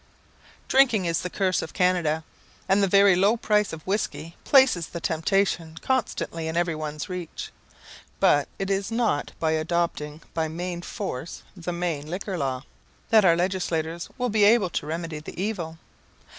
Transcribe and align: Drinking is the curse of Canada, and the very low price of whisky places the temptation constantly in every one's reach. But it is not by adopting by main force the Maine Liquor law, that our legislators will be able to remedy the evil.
Drinking 0.67 1.05
is 1.05 1.21
the 1.21 1.29
curse 1.29 1.61
of 1.61 1.75
Canada, 1.75 2.23
and 2.67 2.81
the 2.81 2.87
very 2.87 3.15
low 3.15 3.37
price 3.37 3.71
of 3.71 3.85
whisky 3.85 4.35
places 4.43 4.87
the 4.87 4.99
temptation 4.99 5.77
constantly 5.79 6.47
in 6.47 6.57
every 6.57 6.73
one's 6.73 7.07
reach. 7.07 7.51
But 8.19 8.47
it 8.57 8.71
is 8.71 8.89
not 8.89 9.31
by 9.39 9.51
adopting 9.51 10.21
by 10.33 10.47
main 10.47 10.81
force 10.81 11.43
the 11.55 11.71
Maine 11.71 12.09
Liquor 12.09 12.35
law, 12.35 12.63
that 13.11 13.23
our 13.23 13.35
legislators 13.35 14.09
will 14.17 14.29
be 14.29 14.43
able 14.43 14.71
to 14.71 14.87
remedy 14.87 15.19
the 15.19 15.39
evil. 15.39 15.77